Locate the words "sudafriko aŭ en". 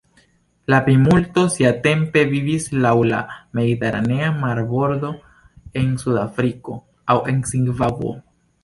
6.07-7.49